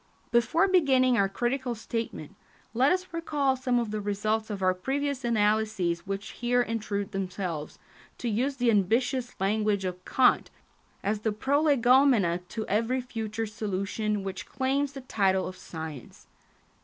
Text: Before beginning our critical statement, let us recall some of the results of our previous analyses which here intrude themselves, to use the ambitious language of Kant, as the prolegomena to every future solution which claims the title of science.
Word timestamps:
Before 0.31 0.67
beginning 0.67 1.15
our 1.15 1.29
critical 1.29 1.75
statement, 1.75 2.33
let 2.73 2.91
us 2.91 3.05
recall 3.13 3.55
some 3.55 3.77
of 3.77 3.91
the 3.91 4.01
results 4.01 4.49
of 4.49 4.63
our 4.63 4.73
previous 4.73 5.23
analyses 5.23 6.07
which 6.07 6.29
here 6.29 6.63
intrude 6.63 7.11
themselves, 7.11 7.77
to 8.17 8.27
use 8.27 8.55
the 8.55 8.71
ambitious 8.71 9.39
language 9.39 9.85
of 9.85 10.03
Kant, 10.03 10.49
as 11.03 11.19
the 11.19 11.31
prolegomena 11.31 12.39
to 12.49 12.65
every 12.67 12.99
future 12.99 13.45
solution 13.45 14.23
which 14.23 14.47
claims 14.47 14.93
the 14.93 15.01
title 15.01 15.47
of 15.47 15.55
science. 15.55 16.25